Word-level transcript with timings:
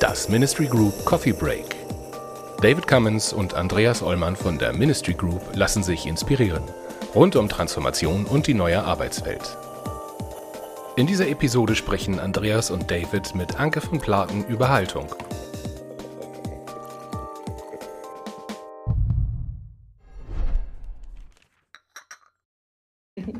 Das 0.00 0.28
Ministry 0.28 0.66
Group 0.66 1.04
Coffee 1.04 1.32
Break. 1.32 1.76
David 2.62 2.86
Cummins 2.86 3.32
und 3.32 3.54
Andreas 3.54 4.02
Ollmann 4.02 4.34
von 4.34 4.58
der 4.58 4.72
Ministry 4.72 5.14
Group 5.14 5.42
lassen 5.54 5.82
sich 5.82 6.06
inspirieren. 6.06 6.62
Rund 7.14 7.36
um 7.36 7.48
Transformation 7.48 8.24
und 8.24 8.46
die 8.46 8.54
neue 8.54 8.82
Arbeitswelt. 8.82 9.56
In 10.96 11.06
dieser 11.06 11.28
Episode 11.28 11.74
sprechen 11.74 12.18
Andreas 12.18 12.70
und 12.70 12.90
David 12.90 13.34
mit 13.34 13.60
Anke 13.60 13.80
von 13.80 14.00
Platen 14.00 14.44
über 14.44 14.70
Haltung. 14.70 15.06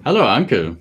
Hallo 0.04 0.22
Anke. 0.24 0.76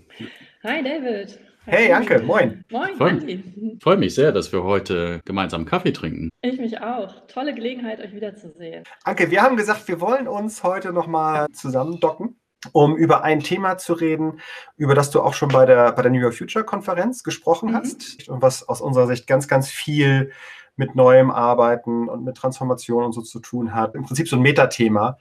Hi 0.64 0.84
David. 0.84 1.40
Hey 1.66 1.92
Anke, 1.92 2.22
moin. 2.22 2.64
Moin, 2.72 2.96
Freue 2.96 3.12
Andi. 3.12 3.78
freu 3.82 3.98
mich 3.98 4.14
sehr, 4.16 4.32
dass 4.32 4.52
wir 4.52 4.64
heute 4.64 5.20
gemeinsam 5.26 5.66
Kaffee 5.66 5.92
trinken. 5.92 6.30
Ich 6.42 6.60
mich 6.60 6.80
auch. 6.80 7.26
Tolle 7.28 7.54
Gelegenheit, 7.56 8.00
euch 8.00 8.14
wiederzusehen. 8.14 8.84
Anke, 9.04 9.32
wir 9.32 9.42
haben 9.42 9.58
gesagt, 9.58 9.88
wir 9.88 10.00
wollen 10.00 10.28
uns 10.28 10.64
heute 10.64 10.94
nochmal 10.94 11.48
zusammen 11.54 12.00
docken, 12.00 12.40
um 12.72 12.96
über 12.96 13.24
ein 13.24 13.40
Thema 13.40 13.78
zu 13.78 13.94
reden, 13.94 14.40
über 14.78 14.94
das 14.94 15.10
du 15.10 15.22
auch 15.22 15.34
schon 15.34 15.50
bei 15.50 15.66
der, 15.66 15.92
bei 15.94 16.04
der 16.04 16.12
New 16.12 16.20
York 16.20 16.36
Future 16.36 16.64
Konferenz 16.66 17.24
gesprochen 17.24 17.72
Mhm. 17.72 17.76
hast 17.76 18.30
und 18.30 18.42
was 18.42 18.68
aus 18.70 18.82
unserer 18.82 19.08
Sicht 19.08 19.26
ganz, 19.28 19.48
ganz 19.48 19.70
viel 19.70 20.32
mit 20.76 20.94
neuem 20.96 21.32
Arbeiten 21.32 22.10
und 22.10 22.24
mit 22.26 22.36
Transformation 22.38 23.04
und 23.06 23.14
so 23.14 23.22
zu 23.22 23.40
tun 23.40 23.74
hat. 23.74 23.96
Im 23.96 24.04
Prinzip 24.04 24.28
so 24.28 24.36
ein 24.36 24.42
Metathema. 24.42 25.18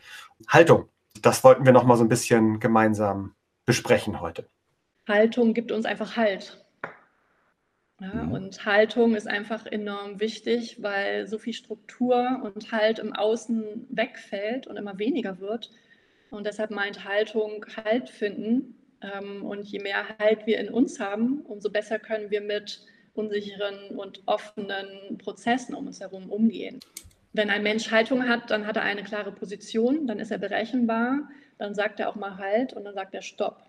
Haltung. 0.48 0.88
Das 1.22 1.44
wollten 1.44 1.64
wir 1.64 1.72
nochmal 1.72 1.96
so 1.96 2.02
ein 2.04 2.08
bisschen 2.08 2.58
gemeinsam 2.60 3.34
besprechen 3.66 4.20
heute. 4.20 4.48
Haltung 5.08 5.54
gibt 5.54 5.72
uns 5.72 5.84
einfach 5.86 6.16
Halt. 6.16 6.64
Ja, 8.00 8.24
Mhm. 8.24 8.32
und 8.32 8.64
Haltung 8.66 9.14
ist 9.14 9.28
einfach 9.28 9.66
enorm 9.66 10.18
wichtig, 10.20 10.82
weil 10.82 11.26
so 11.28 11.38
viel 11.38 11.52
Struktur 11.52 12.40
und 12.42 12.72
Halt 12.72 12.98
im 12.98 13.12
Außen 13.12 13.86
wegfällt 13.90 14.66
und 14.66 14.76
immer 14.76 14.98
weniger 14.98 15.38
wird. 15.38 15.70
Und 16.30 16.44
deshalb 16.46 16.70
meint 16.70 17.04
Haltung 17.04 17.64
Halt 17.84 18.08
finden. 18.10 18.74
Ähm, 19.00 19.44
Und 19.44 19.64
je 19.64 19.78
mehr 19.80 20.18
Halt 20.18 20.46
wir 20.46 20.58
in 20.58 20.70
uns 20.70 20.98
haben, 20.98 21.40
umso 21.42 21.70
besser 21.70 21.98
können 21.98 22.30
wir 22.30 22.40
mit 22.40 22.80
unsicheren 23.12 23.90
und 23.96 24.22
offenen 24.26 25.18
Prozessen 25.18 25.74
um 25.74 25.86
uns 25.86 26.00
herum 26.00 26.30
umgehen. 26.30 26.80
Wenn 27.34 27.50
ein 27.50 27.64
Mensch 27.64 27.90
Haltung 27.90 28.28
hat, 28.28 28.50
dann 28.52 28.64
hat 28.64 28.76
er 28.76 28.82
eine 28.82 29.02
klare 29.02 29.32
Position, 29.32 30.06
dann 30.06 30.20
ist 30.20 30.30
er 30.30 30.38
berechenbar, 30.38 31.28
dann 31.58 31.74
sagt 31.74 31.98
er 31.98 32.08
auch 32.08 32.14
mal 32.14 32.38
Halt 32.38 32.72
und 32.72 32.84
dann 32.84 32.94
sagt 32.94 33.12
er 33.12 33.22
Stopp. 33.22 33.60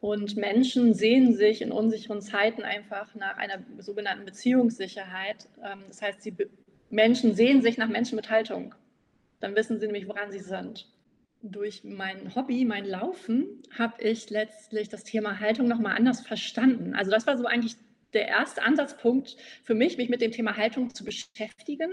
Und 0.00 0.36
Menschen 0.36 0.94
sehen 0.94 1.34
sich 1.34 1.60
in 1.60 1.72
unsicheren 1.72 2.22
Zeiten 2.22 2.62
einfach 2.62 3.14
nach 3.16 3.36
einer 3.36 3.58
sogenannten 3.78 4.24
Beziehungssicherheit. 4.24 5.48
Ähm, 5.64 5.80
Das 5.88 6.02
heißt, 6.02 6.36
be- 6.36 6.48
Menschen 6.90 7.34
sehen 7.34 7.62
sich 7.62 7.78
nach 7.78 7.88
Menschen 7.88 8.14
mit 8.14 8.30
Haltung. 8.30 8.74
Dann 9.40 9.56
wissen 9.56 9.80
sie 9.80 9.86
nämlich, 9.86 10.06
woran 10.06 10.30
sie 10.30 10.38
sind. 10.38 10.86
Durch 11.42 11.82
mein 11.82 12.34
Hobby, 12.36 12.64
mein 12.64 12.84
Laufen, 12.84 13.62
habe 13.76 14.00
ich 14.02 14.30
letztlich 14.30 14.88
das 14.88 15.02
Thema 15.02 15.40
Haltung 15.40 15.66
nochmal 15.66 15.96
anders 15.96 16.20
verstanden. 16.20 16.94
Also 16.94 17.10
das 17.10 17.26
war 17.26 17.36
so 17.36 17.46
eigentlich 17.46 17.76
der 18.14 18.28
erste 18.28 18.62
Ansatzpunkt 18.62 19.36
für 19.62 19.74
mich, 19.74 19.96
mich 19.96 20.08
mit 20.08 20.20
dem 20.20 20.32
Thema 20.32 20.56
Haltung 20.56 20.94
zu 20.94 21.04
beschäftigen, 21.04 21.90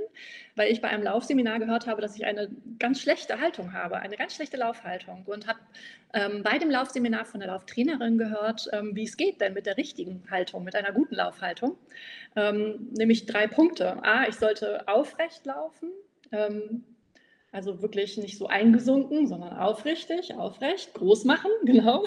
weil 0.56 0.72
ich 0.72 0.82
bei 0.82 0.90
einem 0.90 1.04
Laufseminar 1.04 1.60
gehört 1.60 1.88
habe, 1.88 2.02
dass 2.02 2.16
ich 2.16 2.26
eine 2.26 2.50
ganz 2.80 3.02
schlechte 3.02 3.40
Haltung 3.40 3.74
habe, 3.74 3.98
eine 3.98 4.18
ganz 4.18 4.36
schlechte 4.36 4.58
Laufhaltung 4.58 5.24
und 5.26 5.48
habe 5.48 5.60
ähm, 6.14 6.44
bei 6.44 6.58
dem 6.58 6.70
Laufseminar 6.70 7.26
von 7.26 7.40
der 7.40 7.50
Lauftrainerin 7.50 8.18
gehört, 8.18 8.70
ähm, 8.74 8.96
wie 8.96 9.04
es 9.04 9.18
geht 9.18 9.42
denn 9.42 9.54
mit 9.54 9.66
der 9.66 9.78
richtigen 9.78 10.24
Haltung, 10.30 10.64
mit 10.64 10.76
einer 10.76 10.92
guten 10.92 11.16
Laufhaltung. 11.16 11.78
Ähm, 12.36 12.90
nämlich 12.98 13.26
drei 13.26 13.48
Punkte. 13.48 14.04
A, 14.04 14.28
ich 14.28 14.36
sollte 14.36 14.88
aufrecht 14.88 15.46
laufen, 15.46 15.90
ähm, 16.32 16.84
also 17.52 17.82
wirklich 17.82 18.18
nicht 18.18 18.38
so 18.38 18.48
eingesunken, 18.48 19.28
sondern 19.28 19.58
aufrichtig, 19.58 20.34
aufrecht, 20.36 20.94
groß 20.94 21.26
machen, 21.26 21.52
genau. 21.66 22.06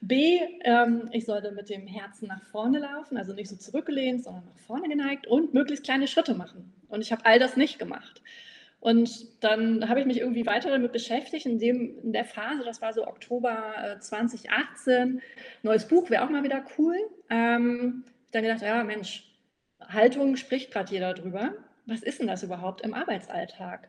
B, 0.00 0.40
ähm, 0.62 1.08
ich 1.12 1.24
sollte 1.24 1.52
mit 1.52 1.68
dem 1.68 1.86
Herzen 1.86 2.28
nach 2.28 2.42
vorne 2.44 2.80
laufen, 2.80 3.16
also 3.16 3.32
nicht 3.32 3.48
so 3.48 3.56
zurückgelehnt, 3.56 4.24
sondern 4.24 4.44
nach 4.44 4.58
vorne 4.66 4.88
geneigt 4.88 5.26
und 5.26 5.54
möglichst 5.54 5.84
kleine 5.84 6.08
Schritte 6.08 6.34
machen. 6.34 6.72
Und 6.88 7.00
ich 7.00 7.12
habe 7.12 7.24
all 7.24 7.38
das 7.38 7.56
nicht 7.56 7.78
gemacht. 7.78 8.22
Und 8.80 9.42
dann 9.42 9.88
habe 9.88 10.00
ich 10.00 10.06
mich 10.06 10.20
irgendwie 10.20 10.46
weiter 10.46 10.70
damit 10.70 10.92
beschäftigt, 10.92 11.46
in, 11.46 11.58
dem, 11.58 11.98
in 12.02 12.12
der 12.12 12.24
Phase, 12.24 12.62
das 12.64 12.80
war 12.80 12.92
so 12.92 13.06
Oktober 13.06 13.96
äh, 13.96 13.98
2018, 13.98 15.20
neues 15.62 15.88
Buch 15.88 16.10
wäre 16.10 16.24
auch 16.24 16.30
mal 16.30 16.44
wieder 16.44 16.64
cool. 16.78 16.96
Ähm, 17.28 18.04
dann 18.30 18.42
gedacht, 18.42 18.62
ja 18.62 18.84
Mensch, 18.84 19.24
Haltung 19.80 20.36
spricht 20.36 20.72
gerade 20.72 20.92
jeder 20.92 21.14
drüber. 21.14 21.54
Was 21.86 22.02
ist 22.02 22.20
denn 22.20 22.26
das 22.28 22.42
überhaupt 22.42 22.82
im 22.82 22.94
Arbeitsalltag? 22.94 23.88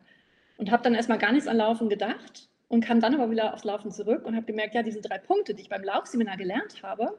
Und 0.60 0.70
habe 0.70 0.82
dann 0.82 0.94
erstmal 0.94 1.16
gar 1.16 1.32
nichts 1.32 1.48
an 1.48 1.56
Laufen 1.56 1.88
gedacht 1.88 2.50
und 2.68 2.84
kam 2.84 3.00
dann 3.00 3.14
aber 3.14 3.30
wieder 3.30 3.54
aufs 3.54 3.64
Laufen 3.64 3.90
zurück 3.90 4.26
und 4.26 4.36
habe 4.36 4.44
gemerkt, 4.44 4.74
ja, 4.74 4.82
diese 4.82 5.00
drei 5.00 5.16
Punkte, 5.16 5.54
die 5.54 5.62
ich 5.62 5.70
beim 5.70 5.82
Laufseminar 5.82 6.36
gelernt 6.36 6.82
habe, 6.82 7.18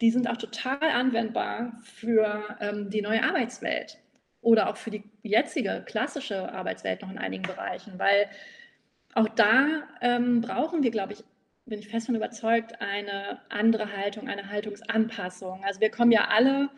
die 0.00 0.10
sind 0.10 0.28
auch 0.28 0.36
total 0.36 0.82
anwendbar 0.82 1.78
für 1.84 2.42
ähm, 2.60 2.90
die 2.90 3.00
neue 3.00 3.22
Arbeitswelt 3.22 3.98
oder 4.40 4.68
auch 4.68 4.76
für 4.76 4.90
die 4.90 5.04
jetzige 5.22 5.84
klassische 5.86 6.52
Arbeitswelt 6.52 7.02
noch 7.02 7.10
in 7.10 7.18
einigen 7.18 7.44
Bereichen, 7.44 8.00
weil 8.00 8.26
auch 9.14 9.28
da 9.28 9.84
ähm, 10.00 10.40
brauchen 10.40 10.82
wir, 10.82 10.90
glaube 10.90 11.12
ich, 11.12 11.22
bin 11.66 11.78
ich 11.78 11.88
fest 11.88 12.06
von 12.06 12.16
überzeugt, 12.16 12.80
eine 12.80 13.38
andere 13.48 13.96
Haltung, 13.96 14.28
eine 14.28 14.50
Haltungsanpassung. 14.50 15.62
Also 15.64 15.80
wir 15.80 15.92
kommen 15.92 16.10
ja 16.10 16.26
alle, 16.28 16.68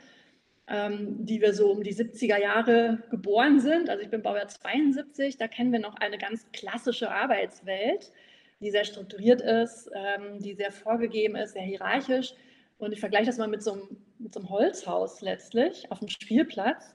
ähm, 0.69 1.25
die 1.25 1.41
wir 1.41 1.53
so 1.53 1.71
um 1.71 1.83
die 1.83 1.95
70er 1.95 2.41
Jahre 2.41 3.03
geboren 3.11 3.61
sind, 3.61 3.91
also 3.91 4.03
ich 4.03 4.11
bin 4.11 4.23
Baujahr 4.23 4.49
72, 4.49 5.37
da 5.37 5.49
kennen 5.49 5.73
wir 5.73 5.81
noch 5.81 5.97
eine 5.97 6.19
ganz 6.19 6.47
klassische 6.53 7.11
Arbeitswelt, 7.11 8.13
die 8.61 8.71
sehr 8.71 8.85
strukturiert 8.85 9.41
ist, 9.41 9.91
ähm, 9.95 10.41
die 10.41 10.55
sehr 10.55 10.73
vorgegeben 10.73 11.37
ist, 11.37 11.53
sehr 11.53 11.63
hierarchisch. 11.63 12.35
Und 12.79 12.93
ich 12.93 13.01
vergleiche 13.01 13.27
das 13.27 13.39
mal 13.39 13.49
mit 13.49 13.63
so 13.63 13.73
einem, 13.73 13.97
mit 14.19 14.33
so 14.33 14.41
einem 14.41 14.51
Holzhaus 14.51 15.21
letztlich 15.21 15.91
auf 15.91 15.99
dem 15.99 16.09
Spielplatz 16.09 16.95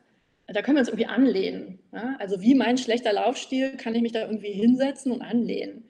da 0.53 0.61
können 0.61 0.77
wir 0.77 0.79
uns 0.79 0.89
irgendwie 0.89 1.05
anlehnen. 1.05 1.79
Ja? 1.91 2.15
Also 2.19 2.41
wie 2.41 2.55
mein 2.55 2.77
schlechter 2.77 3.13
Laufstil 3.13 3.77
kann 3.77 3.95
ich 3.95 4.01
mich 4.01 4.11
da 4.11 4.21
irgendwie 4.21 4.51
hinsetzen 4.51 5.11
und 5.11 5.21
anlehnen. 5.21 5.85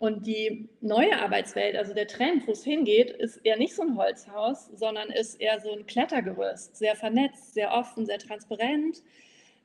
Und 0.00 0.26
die 0.26 0.70
neue 0.80 1.14
Arbeitswelt, 1.20 1.76
also 1.76 1.92
der 1.92 2.06
Trend, 2.06 2.46
wo 2.46 2.52
es 2.52 2.64
hingeht, 2.64 3.10
ist 3.10 3.36
eher 3.44 3.58
nicht 3.58 3.74
so 3.74 3.82
ein 3.82 3.98
Holzhaus, 3.98 4.70
sondern 4.74 5.10
ist 5.10 5.38
eher 5.38 5.60
so 5.60 5.72
ein 5.72 5.84
Klettergerüst, 5.84 6.74
sehr 6.74 6.96
vernetzt, 6.96 7.52
sehr 7.52 7.70
offen, 7.74 8.06
sehr 8.06 8.18
transparent. 8.18 9.02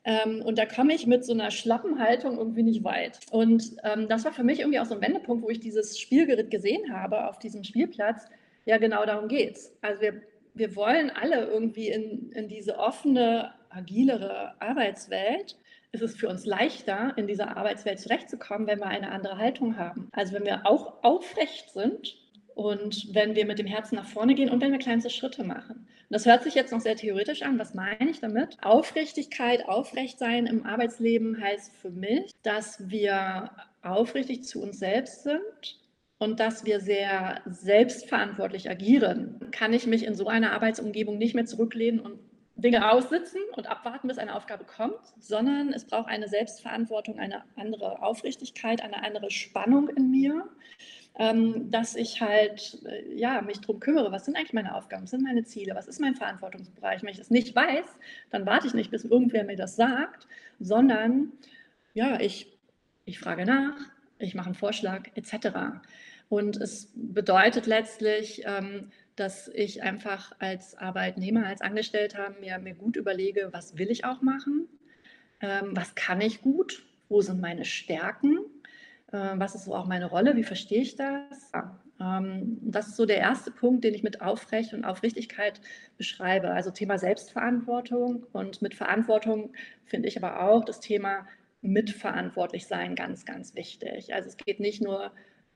Ähm, 0.04 0.42
und 0.42 0.58
da 0.58 0.66
komme 0.66 0.94
ich 0.94 1.08
mit 1.08 1.24
so 1.24 1.32
einer 1.32 1.52
schlappen 1.52 2.00
Haltung 2.00 2.38
irgendwie 2.38 2.64
nicht 2.64 2.84
weit. 2.84 3.18
Und 3.32 3.78
ähm, 3.86 4.10
das 4.10 4.26
war 4.26 4.34
für 4.34 4.44
mich 4.44 4.60
irgendwie 4.60 4.80
auch 4.82 4.86
so 4.86 4.96
ein 4.96 5.02
Wendepunkt, 5.02 5.42
wo 5.42 5.50
ich 5.50 5.62
dieses 5.62 5.98
Spielgerät 5.98 6.52
gesehen 6.52 6.94
habe 6.94 7.30
auf 7.30 7.40
diesem 7.40 7.64
Spielplatz. 7.64 8.28
Ja, 8.66 8.78
genau 8.78 9.06
darum 9.06 9.30
geht's. 9.30 9.74
Also 9.80 10.02
wir, 10.02 10.22
wir 10.56 10.76
wollen 10.76 11.12
alle 11.12 11.46
irgendwie 11.46 11.90
in, 11.90 12.32
in 12.32 12.48
diese 12.48 12.80
offene, 12.80 13.54
agilere 13.70 14.60
Arbeitswelt. 14.62 15.58
Es 15.92 16.02
ist 16.02 16.20
für 16.20 16.30
uns 16.30 16.46
leichter, 16.46 17.14
in 17.18 17.28
dieser 17.28 17.56
Arbeitswelt 17.58 18.00
zurechtzukommen, 18.00 18.68
wenn 18.68 18.80
wir 18.80 18.88
eine 18.88 19.12
andere 19.12 19.38
Haltung 19.38 19.78
haben. 19.78 20.10
Also 20.14 20.34
wenn 20.34 20.46
wir 20.46 20.66
auch 20.66 21.04
aufrecht 21.04 21.72
sind 21.72 22.18
und 22.56 23.14
wenn 23.14 23.36
wir 23.36 23.46
mit 23.46 23.60
dem 23.60 23.68
Herzen 23.68 23.96
nach 23.96 24.08
vorne 24.08 24.34
gehen 24.34 24.50
und 24.50 24.62
wenn 24.62 24.72
wir 24.72 24.80
kleinste 24.80 25.10
Schritte 25.10 25.44
machen. 25.44 25.88
Das 26.10 26.26
hört 26.26 26.44
sich 26.44 26.54
jetzt 26.54 26.72
noch 26.72 26.80
sehr 26.80 26.96
theoretisch 26.96 27.42
an. 27.42 27.60
Was 27.60 27.74
meine 27.74 28.10
ich 28.10 28.22
damit? 28.22 28.58
Aufrichtigkeit, 28.62 29.68
aufrecht 29.68 30.20
sein 30.20 30.46
im 30.46 30.66
Arbeitsleben 30.66 31.42
heißt 31.42 31.74
für 31.76 31.90
mich, 31.90 32.32
dass 32.44 32.90
wir 32.90 33.52
aufrichtig 33.82 34.44
zu 34.44 34.62
uns 34.62 34.80
selbst 34.80 35.24
sind 35.24 35.80
und 36.18 36.40
dass 36.40 36.66
wir 36.66 36.80
sehr 36.80 37.42
selbstverantwortlich 37.46 38.70
agieren. 38.70 39.40
Kann 39.52 39.74
ich 39.74 39.86
mich 39.86 40.06
in 40.06 40.16
so 40.16 40.28
einer 40.28 40.54
Arbeitsumgebung 40.54 41.18
nicht 41.18 41.36
mehr 41.36 41.46
zurücklehnen 41.46 42.00
und 42.00 42.20
Dinge 42.58 42.90
aussitzen 42.90 43.42
und 43.58 43.68
abwarten, 43.68 44.08
bis 44.08 44.18
eine 44.18 44.34
Aufgabe 44.34 44.64
kommt, 44.64 45.02
sondern 45.20 45.74
es 45.74 45.86
braucht 45.86 46.08
eine 46.08 46.30
Selbstverantwortung, 46.30 47.20
eine 47.20 47.44
andere 47.58 48.02
Aufrichtigkeit, 48.02 48.82
eine 48.82 49.04
andere 49.04 49.30
Spannung 49.30 49.90
in 49.90 50.10
mir, 50.10 50.48
ähm, 51.18 51.70
dass 51.70 51.98
ich 51.98 52.22
halt 52.22 52.82
äh, 52.86 53.14
ja, 53.14 53.42
mich 53.42 53.60
darum 53.60 53.82
kümmere, 53.82 54.14
was 54.14 54.24
sind 54.24 54.38
eigentlich 54.38 54.54
meine 54.54 54.74
Aufgaben, 54.74 55.04
was 55.04 55.12
sind 55.12 55.24
meine 55.24 55.44
Ziele, 55.44 55.76
was 55.76 55.88
ist 55.88 56.00
mein 56.00 56.16
Verantwortungsbereich. 56.16 57.04
Wenn 57.04 57.10
ich 57.10 57.18
das 57.18 57.30
nicht 57.30 57.54
weiß, 57.54 57.86
dann 58.32 58.46
warte 58.46 58.68
ich 58.68 58.74
nicht, 58.74 58.90
bis 58.90 59.04
irgendwer 59.04 59.44
mir 59.44 59.58
das 59.58 59.76
sagt, 59.76 60.26
sondern 60.60 61.34
ja, 61.94 62.20
ich, 62.22 62.58
ich 63.04 63.20
frage 63.20 63.46
nach, 63.46 63.76
ich 64.20 64.36
mache 64.36 64.48
einen 64.48 64.56
Vorschlag 64.56 65.10
etc. 65.16 65.80
Und 66.30 66.58
es 66.58 66.92
bedeutet 66.96 67.66
letztlich, 67.68 68.44
ähm, 68.46 68.92
dass 69.16 69.48
ich 69.50 69.84
einfach 69.84 70.34
als 70.40 70.78
Arbeitnehmer, 70.78 71.46
als 71.46 71.62
Angestellter 71.62 72.36
mir, 72.42 72.60
mir 72.60 72.76
gut 72.76 72.96
überlege, 72.98 73.50
was 73.52 73.78
will 73.78 73.90
ich 73.92 74.06
auch 74.06 74.22
machen, 74.22 74.68
ähm, 75.42 75.72
was 75.74 75.96
kann 75.96 76.22
ich 76.22 76.42
gut, 76.42 76.86
wo 77.10 77.22
sind 77.22 77.42
meine 77.42 77.66
Stärken, 77.66 78.40
Äh, 79.12 79.34
was 79.40 79.56
ist 79.56 79.66
so 79.66 79.76
auch 79.76 79.88
meine 79.88 80.08
Rolle? 80.08 80.36
Wie 80.36 80.44
verstehe 80.44 80.82
ich 80.82 80.96
das? 80.96 81.52
Ja, 81.54 81.80
ähm, 82.00 82.58
das 82.62 82.88
ist 82.88 82.96
so 82.98 83.06
der 83.06 83.18
erste 83.18 83.52
Punkt, 83.52 83.84
den 83.84 83.94
ich 83.94 84.04
mit 84.04 84.22
Aufrecht 84.22 84.74
und 84.74 84.86
Aufrichtigkeit 84.86 85.62
beschreibe. 85.98 86.50
Also 86.52 86.72
Thema 86.72 86.98
Selbstverantwortung 86.98 88.26
und 88.34 88.62
mit 88.62 88.76
Verantwortung 88.76 89.54
finde 89.86 90.08
ich 90.08 90.18
aber 90.18 90.42
auch 90.42 90.66
das 90.66 90.80
Thema 90.80 91.28
mitverantwortlich 91.66 92.68
sein 92.68 92.96
ganz, 92.96 93.26
ganz 93.26 93.56
wichtig. 93.56 94.14
Also 94.14 94.30
es 94.30 94.38
geht 94.38 94.60
nicht 94.60 94.82
nur 94.82 95.12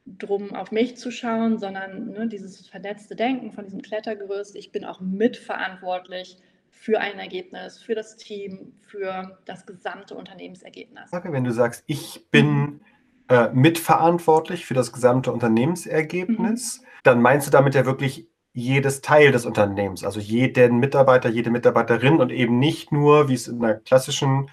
darum, 0.06 0.56
auf 0.56 0.72
mich 0.72 0.98
zu 0.98 1.12
schauen, 1.12 1.58
sondern 1.58 2.12
ne, 2.12 2.28
dieses 2.28 2.68
vernetzte 2.68 3.16
Denken 3.16 3.52
von 3.52 3.66
diesem 3.66 3.82
Klettergerüst. 3.82 4.56
Ich 4.56 4.72
bin 4.72 4.86
auch 4.86 5.02
mitverantwortlich 5.02 6.38
für 6.70 7.00
ein 7.00 7.20
Ergebnis, 7.20 7.82
für 7.82 7.96
das 7.96 8.16
Team, 8.16 8.74
für 8.82 9.38
das 9.46 9.66
gesamte 9.66 10.16
Unternehmensergebnis. 10.16 11.12
Wenn 11.12 11.44
du 11.44 11.52
sagst, 11.52 11.84
ich 11.88 12.28
bin 12.32 12.82
äh, 13.28 13.50
mitverantwortlich 13.54 14.66
für 14.66 14.74
das 14.74 14.92
gesamte 14.94 15.32
Unternehmensergebnis, 15.32 16.82
mhm. 16.82 16.86
dann 17.04 17.22
meinst 17.22 17.48
du 17.48 17.52
damit 17.52 17.76
ja 17.76 17.86
wirklich 17.86 18.28
jedes 18.54 19.02
Teil 19.02 19.32
des 19.32 19.46
Unternehmens, 19.46 20.04
also 20.04 20.20
jeden 20.20 20.80
Mitarbeiter, 20.80 21.30
jede 21.30 21.52
Mitarbeiterin 21.52 22.20
und 22.20 22.32
eben 22.32 22.60
nicht 22.60 22.92
nur, 22.92 23.30
wie 23.30 23.36
es 23.36 23.48
in 23.48 23.60
der 23.60 23.76
klassischen 23.76 24.50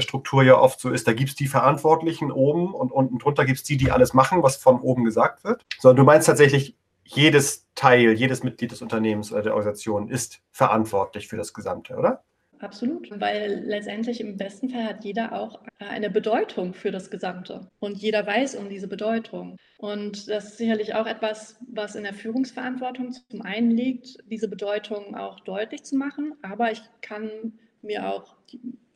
Struktur 0.00 0.42
ja 0.42 0.58
oft 0.58 0.80
so 0.80 0.90
ist, 0.90 1.06
da 1.06 1.12
gibt 1.12 1.30
es 1.30 1.36
die 1.36 1.48
Verantwortlichen 1.48 2.30
oben 2.30 2.74
und 2.74 2.92
unten 2.92 3.18
drunter 3.18 3.44
gibt 3.44 3.58
es 3.58 3.64
die, 3.64 3.76
die 3.76 3.90
alles 3.90 4.14
machen, 4.14 4.42
was 4.42 4.56
von 4.56 4.80
oben 4.80 5.04
gesagt 5.04 5.44
wird, 5.44 5.62
sondern 5.78 5.96
du 5.96 6.04
meinst 6.04 6.26
tatsächlich, 6.26 6.76
jedes 7.04 7.66
Teil, 7.74 8.12
jedes 8.12 8.42
Mitglied 8.42 8.72
des 8.72 8.80
Unternehmens 8.80 9.32
oder 9.32 9.42
der 9.42 9.52
Organisation 9.52 10.08
ist 10.08 10.40
verantwortlich 10.50 11.28
für 11.28 11.36
das 11.36 11.52
Gesamte, 11.52 11.96
oder? 11.96 12.22
Absolut, 12.60 13.10
weil 13.20 13.64
letztendlich 13.66 14.20
im 14.20 14.36
besten 14.36 14.70
Fall 14.70 14.84
hat 14.84 15.04
jeder 15.04 15.32
auch 15.32 15.60
eine 15.80 16.10
Bedeutung 16.10 16.74
für 16.74 16.92
das 16.92 17.10
Gesamte 17.10 17.68
und 17.80 17.98
jeder 17.98 18.24
weiß 18.24 18.54
um 18.54 18.68
diese 18.68 18.86
Bedeutung. 18.86 19.56
Und 19.78 20.28
das 20.28 20.44
ist 20.50 20.58
sicherlich 20.58 20.94
auch 20.94 21.06
etwas, 21.06 21.56
was 21.68 21.96
in 21.96 22.04
der 22.04 22.14
Führungsverantwortung 22.14 23.10
zum 23.10 23.42
einen 23.42 23.72
liegt, 23.72 24.18
diese 24.30 24.46
Bedeutung 24.46 25.16
auch 25.16 25.40
deutlich 25.40 25.82
zu 25.82 25.96
machen, 25.96 26.34
aber 26.42 26.70
ich 26.70 26.82
kann 27.00 27.58
mir 27.82 28.08
auch 28.08 28.36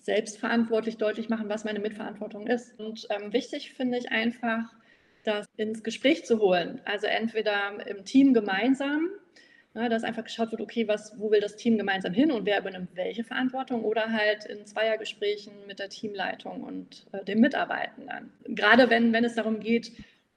selbstverantwortlich 0.06 0.96
deutlich 0.96 1.28
machen, 1.28 1.48
was 1.48 1.64
meine 1.64 1.80
Mitverantwortung 1.80 2.46
ist. 2.46 2.78
Und 2.78 3.06
ähm, 3.10 3.32
wichtig 3.32 3.74
finde 3.74 3.98
ich 3.98 4.10
einfach, 4.10 4.72
das 5.24 5.46
ins 5.56 5.82
Gespräch 5.82 6.24
zu 6.24 6.38
holen. 6.38 6.80
Also 6.84 7.06
entweder 7.08 7.84
im 7.86 8.04
Team 8.04 8.32
gemeinsam, 8.32 9.10
ne, 9.74 9.88
dass 9.88 10.04
einfach 10.04 10.24
geschaut 10.24 10.52
wird, 10.52 10.60
okay, 10.60 10.86
was, 10.86 11.18
wo 11.18 11.30
will 11.30 11.40
das 11.40 11.56
Team 11.56 11.76
gemeinsam 11.76 12.12
hin 12.12 12.30
und 12.30 12.46
wer 12.46 12.60
übernimmt 12.60 12.90
welche 12.94 13.24
Verantwortung 13.24 13.82
oder 13.82 14.12
halt 14.12 14.44
in 14.44 14.64
Zweiergesprächen 14.64 15.52
mit 15.66 15.80
der 15.80 15.88
Teamleitung 15.88 16.62
und 16.62 17.06
äh, 17.12 17.24
den 17.24 17.40
Mitarbeitenden. 17.40 18.32
Gerade 18.46 18.88
wenn, 18.88 19.12
wenn 19.12 19.24
es 19.24 19.34
darum 19.34 19.58
geht, 19.58 19.90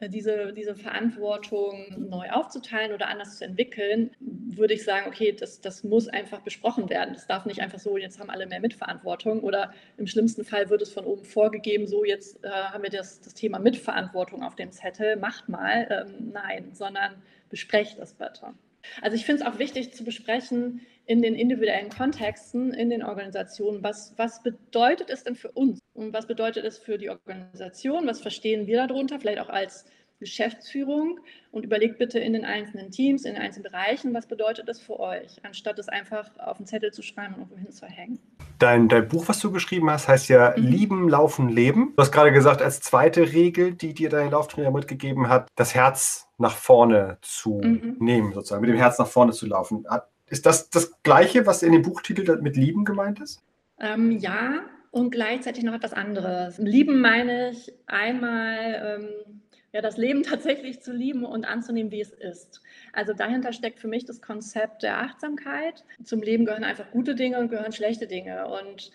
diese, 0.07 0.53
diese 0.53 0.75
Verantwortung 0.75 2.07
neu 2.09 2.29
aufzuteilen 2.29 2.93
oder 2.93 3.09
anders 3.09 3.37
zu 3.37 3.45
entwickeln, 3.45 4.11
würde 4.19 4.73
ich 4.73 4.83
sagen, 4.83 5.07
okay, 5.07 5.33
das, 5.33 5.59
das 5.59 5.83
muss 5.83 6.07
einfach 6.07 6.39
besprochen 6.41 6.89
werden. 6.89 7.13
Das 7.13 7.27
darf 7.27 7.45
nicht 7.45 7.61
einfach 7.61 7.79
so, 7.79 7.97
jetzt 7.97 8.19
haben 8.19 8.29
alle 8.29 8.47
mehr 8.47 8.61
Mitverantwortung 8.61 9.41
oder 9.41 9.73
im 9.97 10.07
schlimmsten 10.07 10.45
Fall 10.45 10.69
wird 10.69 10.81
es 10.81 10.93
von 10.93 11.05
oben 11.05 11.25
vorgegeben, 11.25 11.87
so 11.87 12.05
jetzt 12.05 12.43
äh, 12.43 12.49
haben 12.49 12.83
wir 12.83 12.89
das, 12.89 13.19
das 13.19 13.33
Thema 13.33 13.59
Mitverantwortung 13.59 14.43
auf 14.43 14.55
dem 14.55 14.71
Zettel, 14.71 15.17
macht 15.17 15.49
mal. 15.49 15.87
Ähm, 15.89 16.31
nein, 16.31 16.69
sondern 16.73 17.21
besprecht 17.49 17.99
das 17.99 18.13
bitte. 18.13 18.53
Also 19.01 19.15
ich 19.15 19.25
finde 19.25 19.43
es 19.43 19.47
auch 19.47 19.59
wichtig 19.59 19.93
zu 19.93 20.03
besprechen 20.03 20.81
in 21.05 21.21
den 21.21 21.35
individuellen 21.35 21.89
Kontexten, 21.89 22.73
in 22.73 22.89
den 22.89 23.03
Organisationen, 23.03 23.83
was, 23.83 24.13
was 24.17 24.43
bedeutet 24.43 25.09
es 25.09 25.23
denn 25.23 25.35
für 25.35 25.51
uns 25.51 25.79
und 25.93 26.13
was 26.13 26.27
bedeutet 26.27 26.65
es 26.65 26.77
für 26.77 26.97
die 26.97 27.09
Organisation, 27.09 28.05
was 28.05 28.21
verstehen 28.21 28.67
wir 28.67 28.85
darunter, 28.85 29.19
vielleicht 29.19 29.39
auch 29.39 29.49
als 29.49 29.85
Geschäftsführung 30.19 31.19
und 31.51 31.63
überlegt 31.63 31.97
bitte 31.97 32.19
in 32.19 32.33
den 32.33 32.45
einzelnen 32.45 32.91
Teams, 32.91 33.25
in 33.25 33.33
den 33.33 33.41
einzelnen 33.41 33.71
Bereichen, 33.71 34.13
was 34.13 34.27
bedeutet 34.27 34.67
das 34.67 34.79
für 34.79 34.99
euch, 34.99 35.43
anstatt 35.43 35.79
es 35.79 35.87
einfach 35.87 36.29
auf 36.37 36.57
einen 36.57 36.67
Zettel 36.67 36.91
zu 36.91 37.01
schreiben 37.01 37.35
und 37.35 37.39
irgendwo 37.39 37.57
hinzuhängen. 37.57 38.19
Dein, 38.59 38.89
dein 38.89 39.07
Buch, 39.07 39.27
was 39.27 39.39
du 39.39 39.51
geschrieben 39.51 39.89
hast, 39.89 40.07
heißt 40.07 40.29
ja 40.29 40.53
mhm. 40.55 40.63
Lieben, 40.63 41.09
Laufen, 41.09 41.49
Leben. 41.49 41.93
Du 41.95 42.01
hast 42.01 42.11
gerade 42.11 42.31
gesagt, 42.31 42.61
als 42.61 42.81
zweite 42.81 43.31
Regel, 43.31 43.73
die 43.73 43.93
dir 43.93 44.09
dein 44.09 44.31
Lauftrainer 44.31 44.71
mitgegeben 44.71 45.29
hat, 45.29 45.47
das 45.55 45.73
Herz 45.73 46.28
nach 46.39 46.55
vorne 46.55 47.17
zu 47.21 47.61
mhm. 47.63 47.97
nehmen, 47.99 48.33
sozusagen, 48.33 48.61
mit 48.61 48.69
dem 48.69 48.77
Herz 48.77 48.97
nach 48.97 49.07
vorne 49.07 49.33
zu 49.33 49.45
laufen. 49.45 49.85
Ist 50.27 50.45
das 50.45 50.69
das 50.69 51.01
Gleiche, 51.03 51.45
was 51.45 51.63
in 51.63 51.71
dem 51.71 51.81
Buchtitel 51.81 52.39
mit 52.41 52.55
Lieben 52.55 52.85
gemeint 52.85 53.19
ist? 53.19 53.43
Ähm, 53.79 54.11
ja, 54.11 54.61
und 54.91 55.11
gleichzeitig 55.11 55.63
noch 55.63 55.73
etwas 55.73 55.93
anderes. 55.93 56.57
Lieben 56.57 57.01
meine 57.01 57.51
ich 57.51 57.73
einmal 57.87 58.99
ähm, 58.99 59.39
ja, 59.71 59.81
das 59.81 59.97
Leben 59.97 60.23
tatsächlich 60.23 60.81
zu 60.81 60.91
lieben 60.91 61.25
und 61.25 61.45
anzunehmen, 61.45 61.91
wie 61.91 62.01
es 62.01 62.11
ist. 62.11 62.61
Also 62.93 63.13
dahinter 63.13 63.53
steckt 63.53 63.79
für 63.79 63.87
mich 63.87 64.05
das 64.05 64.21
Konzept 64.21 64.83
der 64.83 64.99
Achtsamkeit. 64.99 65.83
Zum 66.03 66.21
Leben 66.21 66.45
gehören 66.45 66.63
einfach 66.63 66.89
gute 66.91 67.15
Dinge 67.15 67.39
und 67.39 67.49
gehören 67.49 67.71
schlechte 67.71 68.07
Dinge. 68.07 68.47
Und 68.47 68.91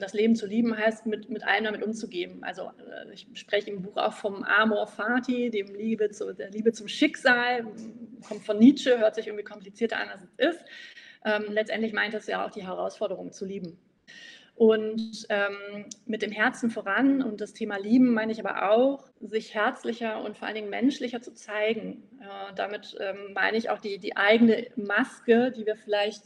das 0.00 0.14
Leben 0.14 0.34
zu 0.34 0.46
lieben 0.46 0.76
heißt, 0.76 1.06
mit, 1.06 1.30
mit 1.30 1.44
allem 1.44 1.64
damit 1.64 1.82
umzugeben. 1.82 2.42
Also 2.42 2.62
äh, 2.64 3.12
ich 3.12 3.26
spreche 3.34 3.70
im 3.70 3.82
Buch 3.82 3.96
auch 3.96 4.12
vom 4.12 4.42
Amor 4.42 4.86
Fati, 4.86 5.50
dem 5.50 5.74
Liebe 5.74 6.10
zu, 6.10 6.34
der 6.34 6.50
Liebe 6.50 6.72
zum 6.72 6.88
Schicksal, 6.88 7.66
kommt 8.26 8.44
von 8.44 8.58
Nietzsche, 8.58 8.98
hört 8.98 9.14
sich 9.14 9.28
irgendwie 9.28 9.44
komplizierter 9.44 9.98
an, 9.98 10.08
als 10.08 10.22
es 10.22 10.50
ist. 10.50 10.64
Ähm, 11.24 11.46
letztendlich 11.50 11.92
meint 11.92 12.14
es 12.14 12.26
ja 12.26 12.44
auch 12.44 12.50
die 12.50 12.66
Herausforderung 12.66 13.32
zu 13.32 13.44
lieben. 13.44 13.78
Und 14.60 15.26
ähm, 15.30 15.86
mit 16.04 16.20
dem 16.20 16.32
Herzen 16.32 16.70
voran 16.70 17.22
und 17.22 17.40
das 17.40 17.54
Thema 17.54 17.78
Lieben 17.78 18.12
meine 18.12 18.30
ich 18.30 18.44
aber 18.44 18.70
auch, 18.70 19.08
sich 19.20 19.54
herzlicher 19.54 20.22
und 20.22 20.36
vor 20.36 20.46
allen 20.46 20.56
Dingen 20.56 20.68
menschlicher 20.68 21.22
zu 21.22 21.32
zeigen. 21.32 22.02
Äh, 22.20 22.54
damit 22.56 22.94
ähm, 23.00 23.32
meine 23.32 23.56
ich 23.56 23.70
auch 23.70 23.78
die, 23.78 23.98
die 23.98 24.18
eigene 24.18 24.66
Maske, 24.76 25.50
die 25.50 25.64
wir 25.64 25.76
vielleicht 25.76 26.24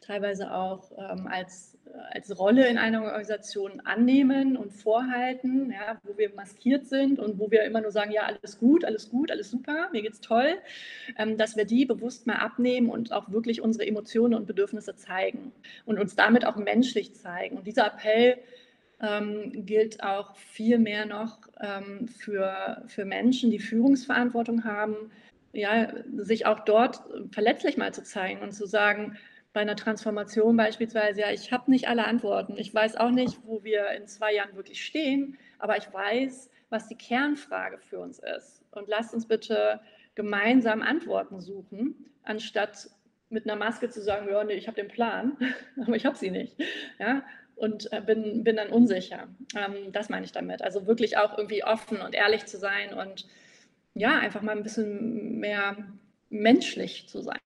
teilweise 0.00 0.54
auch 0.54 0.92
ähm, 0.92 1.26
als, 1.26 1.73
als 2.10 2.38
Rolle 2.38 2.68
in 2.68 2.78
einer 2.78 3.02
Organisation 3.02 3.80
annehmen 3.84 4.56
und 4.56 4.72
vorhalten, 4.72 5.70
ja, 5.70 6.00
wo 6.02 6.16
wir 6.18 6.34
maskiert 6.34 6.86
sind 6.86 7.18
und 7.18 7.38
wo 7.38 7.50
wir 7.50 7.64
immer 7.64 7.80
nur 7.80 7.90
sagen, 7.90 8.10
ja, 8.10 8.22
alles 8.22 8.58
gut, 8.58 8.84
alles 8.84 9.10
gut, 9.10 9.30
alles 9.30 9.50
super, 9.50 9.88
mir 9.92 10.02
geht's 10.02 10.20
toll, 10.20 10.56
ähm, 11.18 11.36
dass 11.36 11.56
wir 11.56 11.64
die 11.64 11.86
bewusst 11.86 12.26
mal 12.26 12.36
abnehmen 12.36 12.88
und 12.88 13.12
auch 13.12 13.30
wirklich 13.30 13.60
unsere 13.60 13.86
Emotionen 13.86 14.34
und 14.34 14.46
Bedürfnisse 14.46 14.96
zeigen 14.96 15.52
und 15.86 15.98
uns 15.98 16.16
damit 16.16 16.44
auch 16.44 16.56
menschlich 16.56 17.14
zeigen. 17.14 17.58
Und 17.58 17.66
dieser 17.66 17.86
Appell 17.86 18.38
ähm, 19.00 19.66
gilt 19.66 20.02
auch 20.02 20.36
viel 20.36 20.78
mehr 20.78 21.06
noch 21.06 21.38
ähm, 21.60 22.08
für, 22.08 22.82
für 22.86 23.04
Menschen, 23.04 23.50
die 23.50 23.58
Führungsverantwortung 23.58 24.64
haben, 24.64 25.10
ja, 25.52 25.92
sich 26.16 26.46
auch 26.46 26.60
dort 26.60 27.00
verletzlich 27.30 27.76
mal 27.76 27.94
zu 27.94 28.02
zeigen 28.02 28.40
und 28.40 28.52
zu 28.52 28.66
sagen, 28.66 29.16
bei 29.54 29.60
einer 29.60 29.76
Transformation 29.76 30.56
beispielsweise, 30.56 31.20
ja, 31.20 31.30
ich 31.30 31.52
habe 31.52 31.70
nicht 31.70 31.88
alle 31.88 32.04
Antworten. 32.06 32.56
Ich 32.58 32.74
weiß 32.74 32.96
auch 32.96 33.10
nicht, 33.10 33.38
wo 33.44 33.62
wir 33.62 33.88
in 33.92 34.08
zwei 34.08 34.34
Jahren 34.34 34.56
wirklich 34.56 34.84
stehen, 34.84 35.38
aber 35.60 35.78
ich 35.78 35.90
weiß, 35.90 36.50
was 36.70 36.88
die 36.88 36.96
Kernfrage 36.96 37.78
für 37.78 38.00
uns 38.00 38.18
ist. 38.18 38.62
Und 38.72 38.88
lasst 38.88 39.14
uns 39.14 39.26
bitte 39.26 39.80
gemeinsam 40.16 40.82
Antworten 40.82 41.40
suchen, 41.40 41.94
anstatt 42.24 42.90
mit 43.30 43.48
einer 43.48 43.56
Maske 43.56 43.88
zu 43.88 44.02
sagen, 44.02 44.28
ja, 44.28 44.42
nee, 44.42 44.54
ich 44.54 44.66
habe 44.66 44.76
den 44.80 44.88
Plan, 44.88 45.36
aber 45.80 45.94
ich 45.94 46.04
habe 46.04 46.16
sie 46.16 46.30
nicht. 46.30 46.56
Ja? 46.98 47.22
Und 47.54 47.92
äh, 47.92 48.00
bin, 48.00 48.42
bin 48.42 48.56
dann 48.56 48.70
unsicher. 48.70 49.28
Ähm, 49.56 49.92
das 49.92 50.08
meine 50.08 50.24
ich 50.24 50.32
damit. 50.32 50.62
Also 50.62 50.88
wirklich 50.88 51.16
auch 51.16 51.38
irgendwie 51.38 51.62
offen 51.62 52.00
und 52.00 52.16
ehrlich 52.16 52.46
zu 52.46 52.58
sein 52.58 52.92
und 52.92 53.28
ja, 53.94 54.18
einfach 54.18 54.42
mal 54.42 54.56
ein 54.56 54.64
bisschen 54.64 55.38
mehr 55.38 55.76
menschlich 56.28 57.08
zu 57.08 57.22
sein 57.22 57.38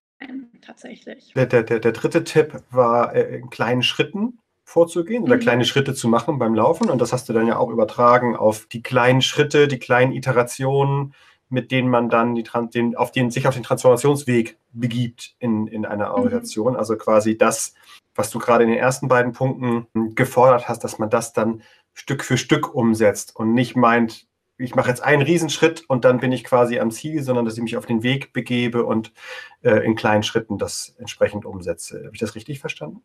tatsächlich. 0.61 1.33
Der, 1.35 1.45
der, 1.45 1.63
der, 1.63 1.79
der 1.79 1.91
dritte 1.91 2.23
Tipp 2.23 2.61
war, 2.71 3.15
äh, 3.15 3.37
in 3.37 3.49
kleinen 3.49 3.83
Schritten 3.83 4.39
vorzugehen 4.63 5.23
oder 5.23 5.35
mhm. 5.35 5.41
kleine 5.41 5.65
Schritte 5.65 5.93
zu 5.93 6.07
machen 6.07 6.37
beim 6.37 6.53
Laufen. 6.53 6.89
Und 6.89 7.01
das 7.01 7.11
hast 7.11 7.27
du 7.27 7.33
dann 7.33 7.47
ja 7.47 7.57
auch 7.57 7.69
übertragen 7.69 8.35
auf 8.35 8.67
die 8.67 8.83
kleinen 8.83 9.21
Schritte, 9.21 9.67
die 9.67 9.79
kleinen 9.79 10.11
Iterationen, 10.11 11.13
mit 11.49 11.71
denen 11.71 11.89
man 11.89 12.09
dann 12.09 12.35
die, 12.35 12.43
den, 12.73 12.95
auf 12.95 13.11
den, 13.11 13.31
sich 13.31 13.47
auf 13.47 13.55
den 13.55 13.63
Transformationsweg 13.63 14.57
begibt 14.71 15.35
in, 15.39 15.67
in 15.67 15.85
einer. 15.85 16.13
Organisation. 16.13 16.73
Mhm. 16.73 16.79
Also 16.79 16.95
quasi 16.97 17.37
das, 17.37 17.73
was 18.13 18.29
du 18.29 18.37
gerade 18.39 18.63
in 18.63 18.69
den 18.69 18.79
ersten 18.79 19.07
beiden 19.07 19.33
Punkten 19.33 19.87
gefordert 20.15 20.69
hast, 20.69 20.83
dass 20.83 20.99
man 20.99 21.09
das 21.09 21.33
dann 21.33 21.63
Stück 21.93 22.23
für 22.23 22.37
Stück 22.37 22.73
umsetzt 22.73 23.35
und 23.35 23.53
nicht 23.53 23.75
meint, 23.75 24.27
ich 24.59 24.75
mache 24.75 24.89
jetzt 24.89 25.01
einen 25.01 25.21
Riesenschritt 25.21 25.85
und 25.87 26.05
dann 26.05 26.19
bin 26.19 26.31
ich 26.31 26.43
quasi 26.43 26.79
am 26.79 26.91
Ziel, 26.91 27.23
sondern 27.23 27.45
dass 27.45 27.55
ich 27.55 27.63
mich 27.63 27.77
auf 27.77 27.85
den 27.85 28.03
Weg 28.03 28.33
begebe 28.33 28.85
und 28.85 29.13
äh, 29.61 29.85
in 29.85 29.95
kleinen 29.95 30.23
Schritten 30.23 30.57
das 30.57 30.95
entsprechend 30.99 31.45
umsetze. 31.45 32.03
Habe 32.03 32.13
ich 32.13 32.19
das 32.19 32.35
richtig 32.35 32.59
verstanden? 32.59 33.01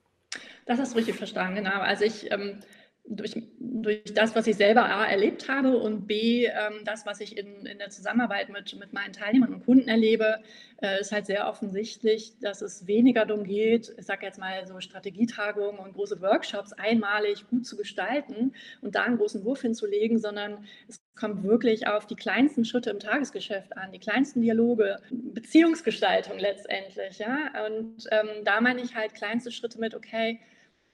Das 0.66 0.80
hast 0.80 0.92
du 0.92 0.96
richtig 0.96 1.14
verstanden, 1.14 1.54
genau. 1.54 1.80
Also 1.80 2.04
ich 2.04 2.30
ähm, 2.32 2.60
durch, 3.06 3.34
durch 3.58 4.02
das, 4.14 4.34
was 4.34 4.46
ich 4.46 4.56
selber 4.56 4.86
A, 4.86 5.04
erlebt 5.04 5.48
habe 5.48 5.76
und 5.76 6.06
B, 6.06 6.46
ähm, 6.46 6.84
das, 6.84 7.04
was 7.04 7.20
ich 7.20 7.36
in, 7.36 7.66
in 7.66 7.78
der 7.78 7.90
Zusammenarbeit 7.90 8.48
mit, 8.48 8.74
mit 8.78 8.92
meinen 8.94 9.12
Teilnehmern 9.12 9.52
und 9.52 9.64
Kunden 9.64 9.88
erlebe, 9.88 10.40
äh, 10.82 11.00
ist 11.00 11.12
halt 11.12 11.26
sehr 11.26 11.46
offensichtlich, 11.46 12.32
dass 12.40 12.62
es 12.62 12.86
weniger 12.86 13.26
darum 13.26 13.44
geht, 13.44 13.94
ich 13.98 14.06
sage 14.06 14.24
jetzt 14.24 14.38
mal 14.38 14.66
so 14.66 14.80
Strategietagungen 14.80 15.78
und 15.78 15.92
große 15.92 16.20
Workshops 16.22 16.72
einmalig 16.72 17.46
gut 17.48 17.66
zu 17.66 17.76
gestalten 17.76 18.54
und 18.80 18.94
da 18.94 19.02
einen 19.02 19.18
großen 19.18 19.44
Wurf 19.44 19.60
hinzulegen, 19.60 20.18
sondern 20.18 20.64
es 20.88 21.02
kommt 21.14 21.44
wirklich 21.44 21.86
auf 21.86 22.06
die 22.06 22.16
kleinsten 22.16 22.64
Schritte 22.64 22.90
im 22.90 23.00
Tagesgeschäft 23.00 23.76
an, 23.76 23.92
die 23.92 24.00
kleinsten 24.00 24.40
Dialoge, 24.40 24.96
Beziehungsgestaltung 25.10 26.38
letztendlich. 26.38 27.18
Ja? 27.18 27.52
Und 27.66 28.06
ähm, 28.10 28.44
da 28.44 28.62
meine 28.62 28.80
ich 28.80 28.94
halt 28.94 29.14
kleinste 29.14 29.52
Schritte 29.52 29.78
mit, 29.78 29.94
okay, 29.94 30.40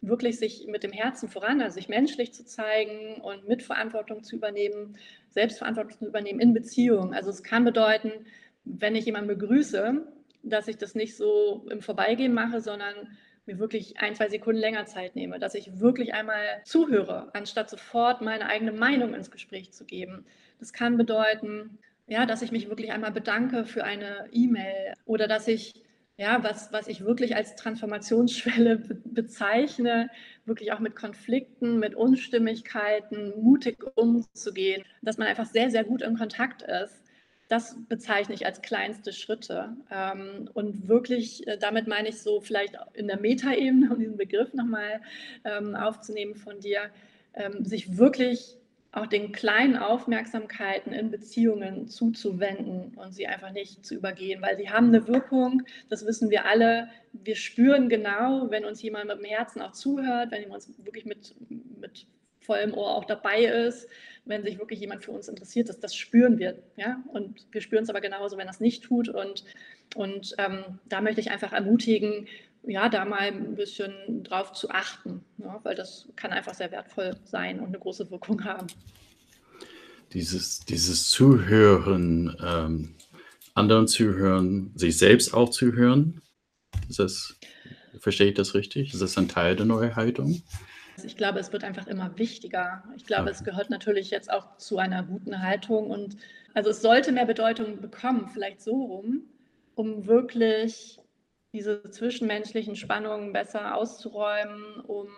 wirklich 0.02 0.38
sich 0.38 0.66
mit 0.66 0.82
dem 0.82 0.92
Herzen 0.92 1.28
voran, 1.28 1.60
also 1.60 1.74
sich 1.74 1.88
menschlich 1.88 2.32
zu 2.32 2.44
zeigen 2.44 3.20
und 3.20 3.46
Mitverantwortung 3.46 4.22
zu 4.22 4.36
übernehmen, 4.36 4.96
Selbstverantwortung 5.28 5.98
zu 5.98 6.06
übernehmen 6.06 6.40
in 6.40 6.54
Beziehungen. 6.54 7.14
Also 7.14 7.30
es 7.30 7.42
kann 7.42 7.64
bedeuten, 7.64 8.10
wenn 8.64 8.96
ich 8.96 9.04
jemanden 9.04 9.28
begrüße, 9.28 10.06
dass 10.42 10.68
ich 10.68 10.78
das 10.78 10.94
nicht 10.94 11.16
so 11.16 11.66
im 11.70 11.82
Vorbeigehen 11.82 12.32
mache, 12.32 12.60
sondern 12.60 12.94
mir 13.46 13.58
wirklich 13.58 13.98
ein, 13.98 14.14
zwei 14.14 14.28
Sekunden 14.28 14.60
länger 14.60 14.86
Zeit 14.86 15.16
nehme, 15.16 15.38
dass 15.38 15.54
ich 15.54 15.80
wirklich 15.80 16.14
einmal 16.14 16.62
zuhöre, 16.64 17.30
anstatt 17.34 17.68
sofort 17.68 18.22
meine 18.22 18.46
eigene 18.46 18.72
Meinung 18.72 19.14
ins 19.14 19.30
Gespräch 19.30 19.72
zu 19.72 19.84
geben. 19.84 20.24
Das 20.58 20.72
kann 20.72 20.96
bedeuten, 20.96 21.78
ja, 22.06 22.26
dass 22.26 22.42
ich 22.42 22.52
mich 22.52 22.68
wirklich 22.68 22.92
einmal 22.92 23.12
bedanke 23.12 23.64
für 23.64 23.84
eine 23.84 24.28
E-Mail 24.32 24.94
oder 25.04 25.28
dass 25.28 25.48
ich 25.48 25.72
ja, 26.20 26.44
was, 26.44 26.70
was 26.70 26.86
ich 26.86 27.02
wirklich 27.02 27.34
als 27.34 27.56
Transformationsschwelle 27.56 28.76
be 28.76 28.94
bezeichne, 29.06 30.10
wirklich 30.44 30.70
auch 30.70 30.78
mit 30.78 30.94
Konflikten, 30.94 31.78
mit 31.78 31.94
Unstimmigkeiten 31.94 33.32
mutig 33.42 33.78
umzugehen, 33.94 34.84
dass 35.00 35.16
man 35.16 35.28
einfach 35.28 35.46
sehr, 35.46 35.70
sehr 35.70 35.82
gut 35.82 36.02
in 36.02 36.18
Kontakt 36.18 36.60
ist. 36.60 37.02
Das 37.48 37.74
bezeichne 37.88 38.34
ich 38.34 38.44
als 38.44 38.60
kleinste 38.60 39.14
Schritte. 39.14 39.74
Ähm, 39.90 40.50
und 40.52 40.88
wirklich, 40.88 41.46
äh, 41.48 41.56
damit 41.56 41.88
meine 41.88 42.10
ich 42.10 42.20
so 42.20 42.42
vielleicht 42.42 42.76
in 42.92 43.08
der 43.08 43.18
Metaebene, 43.18 43.90
um 43.90 43.98
diesen 43.98 44.18
Begriff 44.18 44.52
nochmal 44.52 45.00
ähm, 45.44 45.74
aufzunehmen 45.74 46.34
von 46.34 46.60
dir, 46.60 46.90
ähm, 47.32 47.64
sich 47.64 47.96
wirklich 47.96 48.59
auch 48.92 49.06
den 49.06 49.32
kleinen 49.32 49.76
Aufmerksamkeiten 49.76 50.92
in 50.92 51.10
Beziehungen 51.10 51.86
zuzuwenden 51.86 52.94
und 52.96 53.14
sie 53.14 53.26
einfach 53.26 53.52
nicht 53.52 53.86
zu 53.86 53.94
übergehen, 53.94 54.42
weil 54.42 54.56
sie 54.56 54.70
haben 54.70 54.88
eine 54.88 55.06
Wirkung, 55.06 55.62
das 55.88 56.04
wissen 56.06 56.30
wir 56.30 56.44
alle. 56.46 56.88
Wir 57.12 57.36
spüren 57.36 57.88
genau, 57.88 58.50
wenn 58.50 58.64
uns 58.64 58.82
jemand 58.82 59.06
mit 59.06 59.18
dem 59.18 59.24
Herzen 59.24 59.62
auch 59.62 59.72
zuhört, 59.72 60.32
wenn 60.32 60.42
jemand 60.42 60.66
wirklich 60.84 61.04
mit, 61.04 61.34
mit 61.48 62.06
vollem 62.40 62.74
Ohr 62.74 62.96
auch 62.96 63.04
dabei 63.04 63.44
ist, 63.44 63.88
wenn 64.24 64.42
sich 64.42 64.58
wirklich 64.58 64.80
jemand 64.80 65.04
für 65.04 65.12
uns 65.12 65.28
interessiert, 65.28 65.68
das, 65.68 65.78
das 65.78 65.94
spüren 65.94 66.38
wir. 66.38 66.58
Ja? 66.76 67.02
Und 67.12 67.46
wir 67.52 67.60
spüren 67.60 67.84
es 67.84 67.90
aber 67.90 68.00
genauso, 68.00 68.38
wenn 68.38 68.46
das 68.46 68.60
nicht 68.60 68.82
tut. 68.82 69.08
Und, 69.08 69.44
und 69.94 70.34
ähm, 70.38 70.80
da 70.88 71.00
möchte 71.00 71.20
ich 71.20 71.30
einfach 71.30 71.52
ermutigen, 71.52 72.26
ja, 72.62 72.88
da 72.88 73.04
mal 73.04 73.20
ein 73.20 73.54
bisschen 73.54 74.24
drauf 74.24 74.52
zu 74.52 74.70
achten, 74.70 75.24
ja, 75.38 75.60
weil 75.62 75.74
das 75.74 76.08
kann 76.16 76.30
einfach 76.30 76.54
sehr 76.54 76.70
wertvoll 76.70 77.16
sein 77.24 77.60
und 77.60 77.68
eine 77.68 77.78
große 77.78 78.10
Wirkung 78.10 78.44
haben. 78.44 78.66
Dieses, 80.12 80.60
dieses 80.60 81.08
Zuhören, 81.08 82.36
ähm, 82.44 82.96
anderen 83.54 83.88
zuhören, 83.88 84.72
sich 84.74 84.98
selbst 84.98 85.34
auch 85.34 85.50
zuhören, 85.50 86.20
ist 86.88 86.98
das, 86.98 87.38
verstehe 87.98 88.28
ich 88.28 88.34
das 88.34 88.54
richtig? 88.54 88.92
Ist 88.92 89.02
das 89.02 89.16
ein 89.16 89.28
Teil 89.28 89.56
der 89.56 89.66
Neuhaltung? 89.66 90.42
Ich 91.04 91.16
glaube, 91.16 91.38
es 91.38 91.52
wird 91.52 91.64
einfach 91.64 91.86
immer 91.86 92.18
wichtiger. 92.18 92.84
Ich 92.96 93.04
glaube, 93.04 93.22
okay. 93.22 93.32
es 93.32 93.44
gehört 93.44 93.70
natürlich 93.70 94.10
jetzt 94.10 94.30
auch 94.30 94.56
zu 94.58 94.78
einer 94.78 95.02
guten 95.02 95.42
Haltung 95.42 95.90
und 95.90 96.16
also 96.52 96.70
es 96.70 96.82
sollte 96.82 97.12
mehr 97.12 97.26
Bedeutung 97.26 97.80
bekommen, 97.80 98.28
vielleicht 98.32 98.60
so 98.60 98.72
rum, 98.72 99.22
um 99.74 100.06
wirklich 100.06 100.99
diese 101.52 101.90
zwischenmenschlichen 101.90 102.76
Spannungen 102.76 103.32
besser 103.32 103.76
auszuräumen, 103.76 104.80
um 104.86 105.08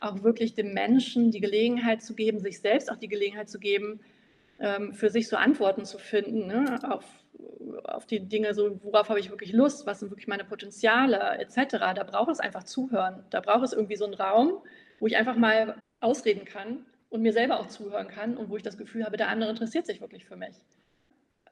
auch 0.00 0.22
wirklich 0.22 0.54
dem 0.54 0.72
Menschen 0.72 1.30
die 1.30 1.40
Gelegenheit 1.40 2.02
zu 2.02 2.14
geben, 2.14 2.38
sich 2.38 2.60
selbst 2.60 2.90
auch 2.90 2.96
die 2.96 3.08
Gelegenheit 3.08 3.50
zu 3.50 3.58
geben, 3.58 4.00
ähm, 4.60 4.92
für 4.92 5.10
sich 5.10 5.28
so 5.28 5.36
Antworten 5.36 5.84
zu 5.84 5.98
finden 5.98 6.46
ne? 6.46 6.78
auf, 6.88 7.04
auf 7.84 8.06
die 8.06 8.20
Dinge, 8.20 8.54
so 8.54 8.78
worauf 8.82 9.08
habe 9.08 9.20
ich 9.20 9.30
wirklich 9.30 9.52
Lust, 9.52 9.86
was 9.86 10.00
sind 10.00 10.10
wirklich 10.10 10.28
meine 10.28 10.44
Potenziale 10.44 11.38
etc. 11.38 11.78
Da 11.94 12.04
braucht 12.04 12.30
es 12.30 12.40
einfach 12.40 12.64
Zuhören. 12.64 13.24
Da 13.30 13.40
braucht 13.40 13.64
es 13.64 13.72
irgendwie 13.72 13.96
so 13.96 14.04
einen 14.04 14.14
Raum, 14.14 14.62
wo 15.00 15.06
ich 15.06 15.16
einfach 15.16 15.36
mal 15.36 15.76
ausreden 16.00 16.44
kann 16.44 16.86
und 17.08 17.22
mir 17.22 17.32
selber 17.32 17.60
auch 17.60 17.68
zuhören 17.68 18.08
kann 18.08 18.36
und 18.36 18.50
wo 18.50 18.56
ich 18.56 18.62
das 18.62 18.78
Gefühl 18.78 19.04
habe, 19.04 19.16
der 19.16 19.28
andere 19.28 19.50
interessiert 19.50 19.86
sich 19.86 20.00
wirklich 20.00 20.24
für 20.24 20.36
mich. 20.36 20.54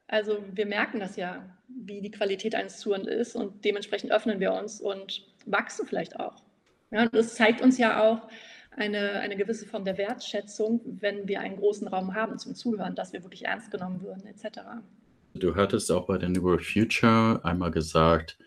Also 0.09 0.45
wir 0.53 0.67
merken 0.67 1.01
das 1.01 1.17
ja, 1.17 1.45
wie 1.69 2.01
die 2.01 2.11
Qualität 2.11 2.55
eines 2.55 2.79
Zuhörens 2.79 3.09
ist 3.09 3.37
und 3.37 3.65
dementsprechend 3.65 4.13
öffnen 4.13 4.41
wir 4.41 4.53
uns 4.53 4.81
und 4.81 5.27
wachsen 5.47 5.87
vielleicht 5.87 6.19
auch. 6.21 6.43
Ja, 6.91 7.03
und 7.03 7.15
das 7.15 7.35
zeigt 7.35 7.61
uns 7.61 7.79
ja 7.79 8.03
auch 8.03 8.29
eine, 8.71 9.21
eine 9.21 9.37
gewisse 9.37 9.67
Form 9.67 9.85
der 9.85 9.99
Wertschätzung, 9.99 10.81
wenn 11.01 11.27
wir 11.27 11.41
einen 11.41 11.57
großen 11.57 11.89
Raum 11.89 12.15
haben 12.15 12.39
zum 12.39 12.55
Zuhören, 12.55 12.95
dass 12.95 13.13
wir 13.13 13.23
wirklich 13.23 13.47
ernst 13.47 13.71
genommen 13.71 14.03
würden, 14.03 14.27
etc. 14.27 14.61
Du 15.35 15.57
hattest 15.57 15.91
auch 15.91 16.07
bei 16.07 16.19
der 16.19 16.29
New 16.29 16.43
World 16.43 16.65
Future 16.65 17.41
einmal 17.43 17.71
gesagt, 17.71 18.39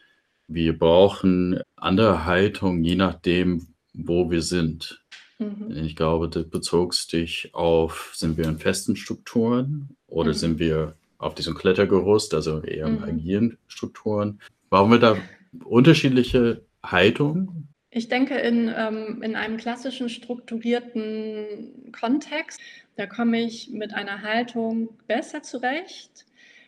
wir 0.47 0.77
brauchen 0.77 1.61
andere 1.75 2.25
Haltung, 2.25 2.83
je 2.83 2.95
nachdem, 2.95 3.67
wo 3.93 4.31
wir 4.31 4.41
sind. 4.41 5.03
Mhm. 5.37 5.71
Ich 5.71 5.95
glaube, 5.95 6.29
du 6.29 6.43
bezogst 6.43 7.13
dich 7.13 7.53
auf, 7.53 8.13
sind 8.15 8.37
wir 8.37 8.45
in 8.45 8.57
festen 8.57 8.95
Strukturen 8.95 9.95
oder 10.07 10.29
mhm. 10.29 10.35
sind 10.35 10.59
wir 10.59 10.95
auf 11.19 11.35
diesem 11.35 11.53
Klettergerüst, 11.53 12.33
also 12.33 12.61
eher 12.63 12.87
mhm. 12.87 13.03
agilen 13.03 13.57
Strukturen. 13.67 14.39
Brauchen 14.69 14.91
wir 14.91 14.99
da 14.99 15.17
unterschiedliche 15.63 16.65
Haltungen? 16.83 17.67
Ich 17.91 18.07
denke, 18.07 18.35
in, 18.35 18.71
ähm, 18.75 19.21
in 19.21 19.35
einem 19.35 19.57
klassischen 19.57 20.09
strukturierten 20.09 21.91
Kontext, 21.91 22.61
da 22.95 23.05
komme 23.07 23.41
ich 23.41 23.69
mit 23.71 23.93
einer 23.93 24.21
Haltung 24.21 24.89
besser 25.07 25.41
zurecht, 25.41 26.25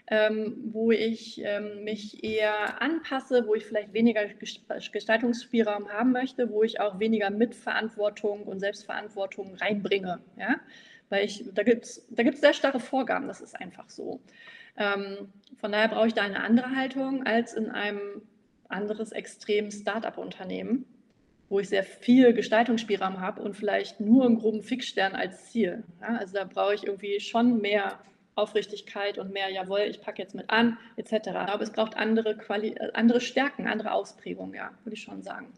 ähm, 0.08 0.58
wo 0.74 0.91
ich 0.91 1.41
ähm, 1.43 1.84
mich 1.84 2.24
eher 2.24 2.81
anpasse, 2.81 3.46
wo 3.48 3.53
ich 3.53 3.65
vielleicht 3.65 3.93
weniger 3.93 4.25
Gestaltungsspielraum 4.91 5.89
haben 5.89 6.12
möchte, 6.12 6.50
wo 6.50 6.63
ich 6.63 6.79
auch 6.81 7.00
weniger 7.00 7.29
Mitverantwortung 7.29 8.43
und 8.43 8.60
Selbstverantwortung 8.60 9.55
reinbringe. 9.55 10.20
Ja? 10.38 10.55
Weil 11.11 11.25
ich, 11.25 11.45
da 11.53 11.63
gibt 11.63 11.85
es 11.85 12.05
da 12.09 12.23
gibt's 12.23 12.41
sehr 12.41 12.53
starre 12.53 12.79
Vorgaben, 12.79 13.27
das 13.27 13.41
ist 13.41 13.59
einfach 13.59 13.89
so. 13.89 14.21
Ähm, 14.77 15.31
von 15.59 15.71
daher 15.71 15.89
brauche 15.89 16.07
ich 16.07 16.13
da 16.13 16.23
eine 16.23 16.41
andere 16.41 16.75
Haltung 16.75 17.25
als 17.25 17.53
in 17.53 17.69
einem 17.69 18.21
anderes 18.69 19.11
extrem 19.11 19.69
Start-up-Unternehmen, 19.69 20.85
wo 21.49 21.59
ich 21.59 21.69
sehr 21.69 21.83
viel 21.83 22.33
Gestaltungsspielraum 22.33 23.19
habe 23.19 23.41
und 23.41 23.55
vielleicht 23.55 23.99
nur 23.99 24.25
einen 24.25 24.39
groben 24.39 24.63
Fixstern 24.63 25.13
als 25.13 25.51
Ziel. 25.51 25.83
Ja, 25.99 26.15
also 26.15 26.33
da 26.33 26.45
brauche 26.45 26.73
ich 26.73 26.85
irgendwie 26.85 27.19
schon 27.19 27.59
mehr 27.59 27.99
Aufrichtigkeit 28.35 29.17
und 29.17 29.33
mehr, 29.33 29.49
jawohl, 29.49 29.81
ich 29.81 30.01
packe 30.01 30.21
jetzt 30.21 30.33
mit 30.33 30.49
an, 30.49 30.77
etc. 30.95 31.29
Aber 31.29 31.61
es 31.61 31.71
braucht 31.71 31.97
andere, 31.97 32.37
Quali 32.37 32.75
andere 32.93 33.19
Stärken, 33.19 33.67
andere 33.67 33.91
Ausprägungen, 33.91 34.55
ja, 34.55 34.71
würde 34.83 34.95
ich 34.95 35.03
schon 35.03 35.21
sagen. 35.21 35.51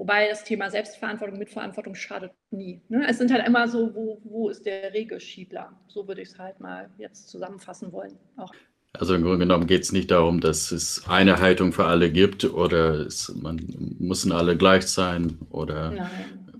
Wobei 0.00 0.28
das 0.28 0.44
Thema 0.44 0.70
Selbstverantwortung, 0.70 1.38
Mitverantwortung 1.38 1.94
schadet 1.94 2.32
nie. 2.50 2.80
Ne? 2.88 3.06
Es 3.06 3.18
sind 3.18 3.30
halt 3.30 3.46
immer 3.46 3.68
so, 3.68 3.94
wo, 3.94 4.18
wo 4.24 4.48
ist 4.48 4.64
der 4.64 4.94
Regelschiebler? 4.94 5.78
So 5.88 6.08
würde 6.08 6.22
ich 6.22 6.30
es 6.30 6.38
halt 6.38 6.58
mal 6.58 6.88
jetzt 6.96 7.28
zusammenfassen 7.28 7.92
wollen. 7.92 8.18
Auch. 8.38 8.50
Also 8.94 9.14
im 9.14 9.20
Grunde 9.20 9.40
genommen 9.40 9.66
geht 9.66 9.82
es 9.82 9.92
nicht 9.92 10.10
darum, 10.10 10.40
dass 10.40 10.72
es 10.72 11.06
eine 11.06 11.38
Haltung 11.38 11.74
für 11.74 11.84
alle 11.84 12.10
gibt 12.10 12.46
oder 12.46 12.94
es, 13.00 13.30
man 13.42 13.60
müssen 13.98 14.32
alle 14.32 14.56
gleich 14.56 14.86
sein 14.86 15.36
oder 15.50 15.92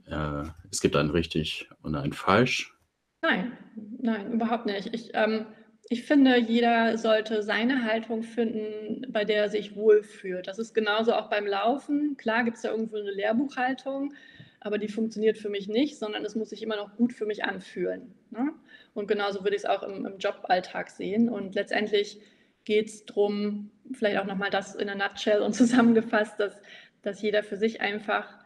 äh, 0.04 0.50
es 0.70 0.82
gibt 0.82 0.94
ein 0.94 1.09
richtig 1.09 1.66
und 1.80 1.94
ein 1.94 2.12
falsch. 2.12 2.76
Nein, 3.23 3.56
nein, 4.02 4.32
überhaupt 4.32 4.66
nicht. 4.66 4.92
Ich, 4.92 5.12
ähm, 5.14 5.47
ich 5.92 6.04
finde, 6.04 6.38
jeder 6.38 6.97
sollte 6.99 7.42
seine 7.42 7.85
Haltung 7.85 8.23
finden, 8.23 9.11
bei 9.11 9.25
der 9.25 9.42
er 9.42 9.49
sich 9.49 9.75
wohlfühlt. 9.75 10.47
Das 10.47 10.61
ist 10.61 10.73
genauso 10.73 11.12
auch 11.12 11.28
beim 11.28 11.49
Laufen. 11.49 12.16
Klar 12.16 12.44
gibt 12.44 12.59
es 12.59 12.62
da 12.62 12.70
irgendwo 12.70 12.97
eine 12.97 13.11
Lehrbuchhaltung, 13.11 14.14
aber 14.61 14.78
die 14.78 14.87
funktioniert 14.87 15.37
für 15.37 15.49
mich 15.49 15.66
nicht, 15.66 15.99
sondern 15.99 16.25
es 16.25 16.37
muss 16.37 16.50
sich 16.50 16.62
immer 16.62 16.76
noch 16.76 16.97
gut 16.97 17.12
für 17.12 17.26
mich 17.26 17.42
anfühlen. 17.42 18.14
Ne? 18.30 18.52
Und 18.94 19.09
genauso 19.09 19.42
würde 19.42 19.56
ich 19.56 19.64
es 19.64 19.68
auch 19.68 19.82
im, 19.82 20.06
im 20.06 20.18
Joballtag 20.18 20.90
sehen. 20.90 21.28
Und 21.28 21.56
letztendlich 21.56 22.20
geht 22.64 22.87
es 22.87 23.04
darum, 23.04 23.73
vielleicht 23.92 24.18
auch 24.18 24.26
nochmal 24.26 24.50
das 24.50 24.76
in 24.76 24.87
der 24.87 24.97
Nutshell 24.97 25.42
und 25.42 25.54
zusammengefasst, 25.56 26.38
dass, 26.38 26.62
dass 27.02 27.20
jeder 27.20 27.42
für 27.42 27.56
sich 27.56 27.80
einfach 27.80 28.38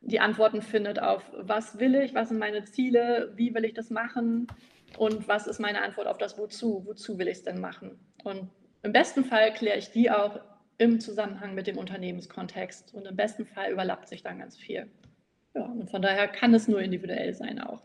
die 0.00 0.20
Antworten 0.20 0.62
findet 0.62 1.02
auf, 1.02 1.30
was 1.36 1.78
will 1.78 1.96
ich, 1.96 2.14
was 2.14 2.30
sind 2.30 2.38
meine 2.38 2.64
Ziele, 2.64 3.34
wie 3.36 3.54
will 3.54 3.66
ich 3.66 3.74
das 3.74 3.90
machen 3.90 4.46
und 4.98 5.28
was 5.28 5.46
ist 5.46 5.60
meine 5.60 5.82
Antwort 5.82 6.06
auf 6.06 6.18
das 6.18 6.38
Wozu? 6.38 6.82
Wozu 6.86 7.18
will 7.18 7.28
ich 7.28 7.38
es 7.38 7.44
denn 7.44 7.60
machen? 7.60 7.98
Und 8.24 8.50
im 8.82 8.92
besten 8.92 9.24
Fall 9.24 9.52
kläre 9.52 9.78
ich 9.78 9.90
die 9.90 10.10
auch 10.10 10.40
im 10.78 11.00
Zusammenhang 11.00 11.54
mit 11.54 11.66
dem 11.66 11.78
Unternehmenskontext 11.78 12.94
und 12.94 13.06
im 13.06 13.16
besten 13.16 13.46
Fall 13.46 13.70
überlappt 13.70 14.08
sich 14.08 14.22
dann 14.22 14.38
ganz 14.38 14.56
viel. 14.56 14.90
Ja, 15.54 15.64
und 15.64 15.90
von 15.90 16.02
daher 16.02 16.28
kann 16.28 16.54
es 16.54 16.66
nur 16.66 16.80
individuell 16.80 17.34
sein 17.34 17.60
auch. 17.60 17.82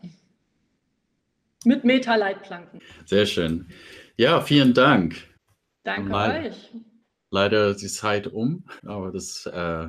Mit 1.64 1.84
Meta-Leitplanken. 1.84 2.80
Sehr 3.04 3.26
schön. 3.26 3.68
Ja, 4.16 4.40
vielen 4.40 4.74
Dank. 4.74 5.16
Danke 5.84 6.10
Mal 6.10 6.46
euch. 6.46 6.70
Leider 7.30 7.68
ist 7.68 7.82
die 7.82 7.88
Zeit 7.88 8.26
um, 8.26 8.64
aber 8.84 9.12
das 9.12 9.44
äh, 9.46 9.88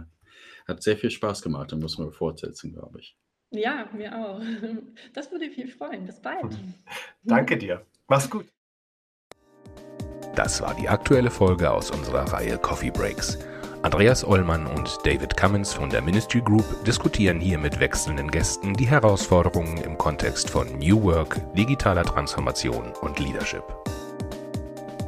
hat 0.68 0.84
sehr 0.84 0.98
viel 0.98 1.10
Spaß 1.10 1.42
gemacht 1.42 1.72
und 1.72 1.80
muss 1.80 1.98
man 1.98 2.12
fortsetzen, 2.12 2.74
glaube 2.74 3.00
ich. 3.00 3.16
Ja, 3.52 3.90
mir 3.94 4.16
auch. 4.16 4.42
Das 5.14 5.32
würde 5.32 5.48
mich 5.48 5.76
freuen. 5.76 6.06
Bis 6.06 6.20
bald. 6.22 6.58
Danke 7.24 7.58
dir. 7.58 7.86
Mach's 8.08 8.30
gut. 8.30 8.46
Das 10.36 10.62
war 10.62 10.76
die 10.76 10.88
aktuelle 10.88 11.32
Folge 11.32 11.70
aus 11.70 11.92
unserer 11.92 12.32
Reihe 12.32 12.58
Coffee 12.58 12.92
Breaks. 12.92 13.38
Andreas 13.82 14.26
Ollmann 14.26 14.68
und 14.68 15.00
David 15.06 15.38
Cummins 15.38 15.74
von 15.74 15.90
der 15.90 16.02
Ministry 16.02 16.42
Group 16.42 16.66
diskutieren 16.86 17.40
hier 17.40 17.58
mit 17.58 17.80
wechselnden 17.80 18.30
Gästen 18.30 18.74
die 18.74 18.88
Herausforderungen 18.88 19.78
im 19.78 19.98
Kontext 19.98 20.50
von 20.50 20.68
New 20.80 21.02
Work, 21.04 21.40
digitaler 21.56 22.04
Transformation 22.04 22.92
und 23.02 23.20
Leadership. 23.20 23.64